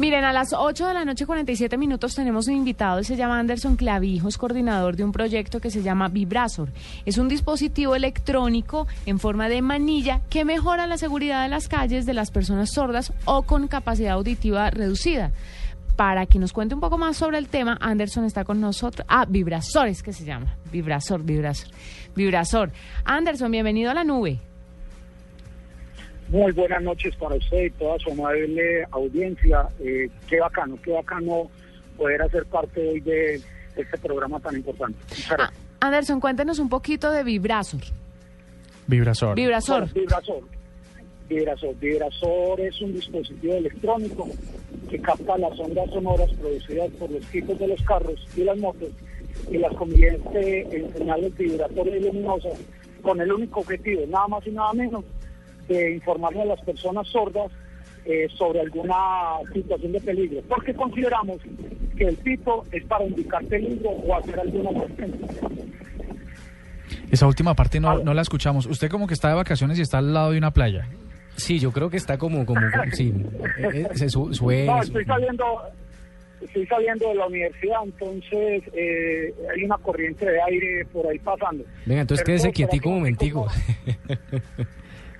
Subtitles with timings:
[0.00, 3.76] Miren, a las 8 de la noche 47 minutos tenemos un invitado, se llama Anderson
[3.76, 6.70] Clavijos, coordinador de un proyecto que se llama Vibrazor.
[7.04, 12.06] Es un dispositivo electrónico en forma de manilla que mejora la seguridad de las calles
[12.06, 15.32] de las personas sordas o con capacidad auditiva reducida.
[15.96, 19.06] Para que nos cuente un poco más sobre el tema, Anderson está con nosotros.
[19.06, 20.56] Ah, Vibrazor es que se llama.
[20.72, 21.68] Vibrazor, Vibrazor.
[22.16, 22.72] Vibrazor.
[23.04, 24.40] Anderson, bienvenido a la nube.
[26.30, 29.66] Muy buenas noches para usted y toda su amable audiencia.
[29.80, 31.50] Eh, qué bacano, qué bacano
[31.96, 33.40] poder hacer parte hoy de
[33.74, 34.96] este programa tan importante.
[35.36, 37.80] Ah, Anderson, cuéntenos un poquito de Vibrazor.
[38.86, 39.34] Vibrazor.
[39.34, 39.92] Vibrazor.
[39.92, 40.42] Vibrazor.
[41.28, 41.76] Vibrazor.
[41.80, 44.28] Vibrazor es un dispositivo electrónico
[44.88, 48.90] que capta las ondas sonoras producidas por los equipos de los carros y las motos
[49.50, 52.52] y las convierte en señales vibratorias y luminosas
[53.02, 55.04] con el único objetivo, nada más y nada menos,
[55.70, 57.50] de informarle a las personas sordas
[58.04, 61.38] eh, sobre alguna situación de peligro, porque consideramos
[61.96, 65.48] que el pito es para indicar peligro o hacer alguna advertencia.
[67.10, 68.66] Esa última parte no, no la escuchamos.
[68.66, 70.88] Usted como que está de vacaciones y está al lado de una playa.
[71.36, 72.60] Sí, yo creo que está como, como,
[72.92, 73.12] sí,
[73.58, 75.44] eh, eh, se su, No, estoy saliendo,
[76.40, 81.64] estoy saliendo de la universidad, entonces eh, hay una corriente de aire por ahí pasando.
[81.86, 83.46] Venga, entonces quédese quietico un momentico.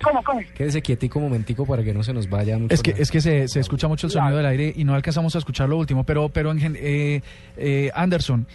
[0.03, 0.41] ¿Cómo, cómo?
[0.55, 2.73] Quédese quietico un momentico para que no se nos vaya mucho.
[2.73, 5.35] Es que, es que se, se escucha mucho el sonido del aire y no alcanzamos
[5.35, 7.21] a escuchar lo último, pero, pero eh,
[7.57, 8.47] eh, Anderson,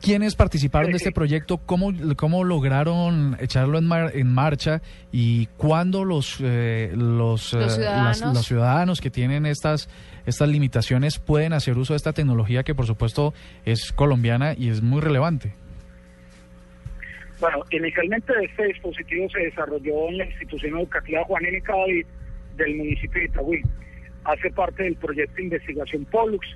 [0.00, 1.58] ¿quiénes participaron de este proyecto?
[1.58, 4.82] ¿Cómo, cómo lograron echarlo en, en marcha?
[5.10, 8.34] ¿Y cuándo los, eh, los, los, ciudadanos.
[8.34, 9.88] los ciudadanos que tienen estas,
[10.26, 13.32] estas limitaciones pueden hacer uso de esta tecnología que por supuesto
[13.64, 15.54] es colombiana y es muy relevante?
[17.42, 21.60] Bueno, inicialmente este dispositivo se desarrolló en la institución educativa Juan N.
[21.66, 22.06] David
[22.56, 23.62] del municipio de Itagüí.
[24.22, 26.46] Hace parte del proyecto de investigación Pollux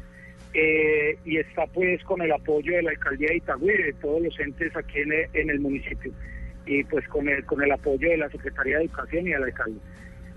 [0.54, 4.22] eh, y está pues con el apoyo de la alcaldía de Itagüí y de todos
[4.22, 6.12] los entes aquí en el, municipio
[6.66, 9.80] y pues con el, con el apoyo de la Secretaría de Educación y del alcalde.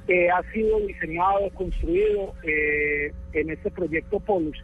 [0.08, 4.58] Eh, ha sido diseñado, construido eh, en este proyecto Pollux,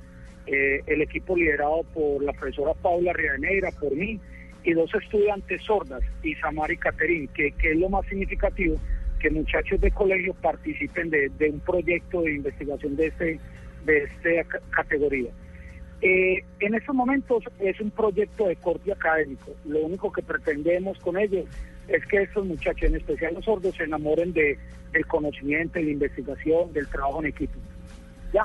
[0.48, 4.20] el equipo liderado por la profesora Paula Rivadeneira, por mí,
[4.66, 8.76] y dos estudiantes sordas, Isamar y Caterín, que, es lo más significativo,
[9.20, 13.40] que muchachos de colegio participen de, un proyecto de investigación de, este,
[13.86, 15.30] de esta categoría.
[16.02, 19.52] Eh, en estos momentos es un proyecto de corte académico.
[19.66, 21.46] Lo único que pretendemos con ellos
[21.88, 24.58] es que estos muchachos, en especial los sordos, se enamoren de,
[24.92, 27.60] del conocimiento, de la investigación, del trabajo en equipo.
[28.34, 28.44] ¿Ya?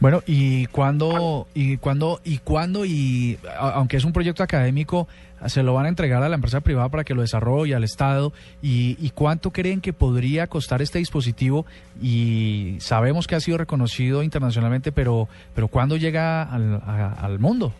[0.00, 5.08] Bueno, ¿y cuándo, y cuándo, y cuándo, y aunque es un proyecto académico,
[5.46, 8.32] se lo van a entregar a la empresa privada para que lo desarrolle, al Estado?
[8.62, 11.66] ¿Y, cuánto creen que podría costar este dispositivo?
[12.00, 17.72] Y sabemos que ha sido reconocido internacionalmente, pero, pero ¿cuándo llega al, al mundo?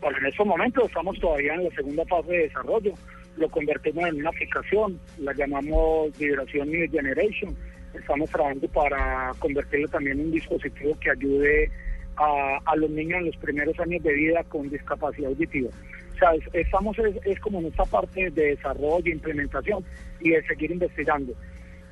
[0.00, 2.92] Bueno, en estos momentos estamos todavía en la segunda fase de desarrollo.
[3.36, 7.56] Lo convertimos en una aplicación, la llamamos Vibración New Generation
[7.98, 11.70] Estamos trabajando para convertirlo también en un dispositivo que ayude
[12.16, 15.70] a, los niños en los primeros años de vida con discapacidad auditiva.
[16.14, 19.84] O sea, estamos es, como en esta parte de desarrollo, implementación
[20.20, 21.34] y de seguir investigando.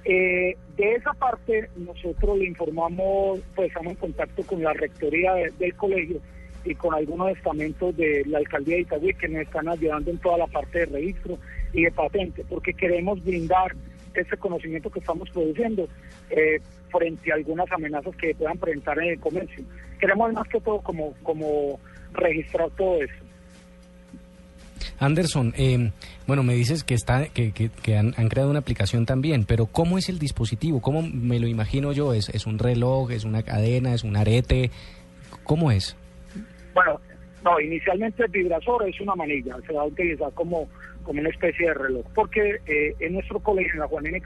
[0.06, 5.74] Eh, de esa parte nosotros le informamos, pues estamos en contacto con la rectoría del
[5.76, 6.20] colegio
[6.64, 10.38] y con algunos estamentos de la alcaldía de Itagüí que nos están ayudando en toda
[10.38, 11.38] la parte de registro
[11.72, 13.74] y de patente, porque queremos brindar
[14.20, 15.88] ese conocimiento que estamos produciendo
[16.30, 16.60] eh,
[16.90, 19.64] frente a algunas amenazas que puedan presentar en el comercio.
[19.98, 21.78] Queremos más que todo como, como
[22.12, 23.24] registrar todo eso.
[24.98, 25.90] Anderson, eh,
[26.26, 30.08] bueno, me dices que está, que, que, han, creado una aplicación también, pero ¿cómo es
[30.08, 30.80] el dispositivo?
[30.80, 32.14] ¿Cómo me lo imagino yo?
[32.14, 33.10] ¿Es, es un reloj?
[33.10, 33.94] ¿Es una cadena?
[33.94, 34.70] ¿Es un arete?
[35.42, 35.96] ¿Cómo es?
[36.74, 37.00] Bueno,
[37.44, 40.68] no, inicialmente el vibrazor es una manilla, se va a utilizar como
[41.04, 44.20] como una especie de reloj, porque eh, en nuestro colegio, en la Juan N.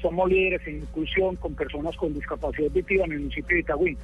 [0.00, 3.98] somos líderes en inclusión con personas con discapacidad auditiva en el municipio de Itagüí.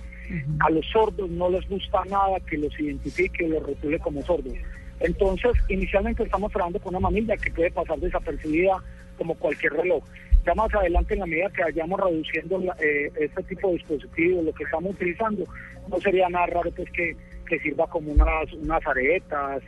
[0.61, 4.55] A los sordos no les gusta nada que los identifique o los rotule como sordos.
[5.01, 8.83] Entonces, inicialmente estamos trabajando con una manilla que puede pasar desapercibida
[9.17, 10.03] como cualquier reloj.
[10.45, 14.53] Ya más adelante, en la medida que vayamos reduciendo eh, este tipo de dispositivos, lo
[14.53, 15.45] que estamos utilizando,
[15.89, 18.83] no sería nada raro pues que que sirva como unas, unas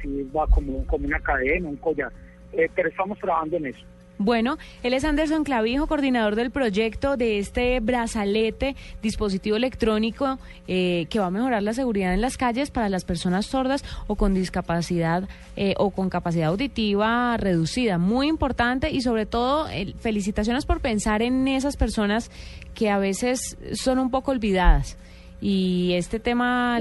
[0.00, 2.12] sirva como, como una cadena, un collar.
[2.52, 3.84] Eh, pero estamos trabajando en eso.
[4.19, 11.19] Bueno, él es Anderson Clavijo, coordinador del proyecto de este brazalete, dispositivo electrónico eh, que
[11.19, 15.28] va a mejorar la seguridad en las calles para las personas sordas o con discapacidad
[15.56, 17.99] eh, o con capacidad auditiva reducida.
[17.99, 19.67] Muy importante y sobre todo
[20.00, 22.31] felicitaciones por pensar en esas personas
[22.75, 24.96] que a veces son un poco olvidadas
[25.41, 26.79] y este tema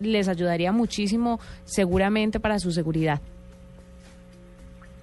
[0.00, 3.20] les ayudaría muchísimo seguramente para su seguridad.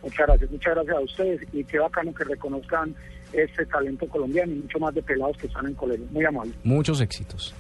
[0.04, 2.96] Muchas gracias, muchas gracias a ustedes y qué bacano que reconozcan
[3.34, 6.06] este talento colombiano y mucho más de pelados que están en colegio.
[6.12, 6.52] Muy amable.
[6.64, 7.54] Muchos éxitos.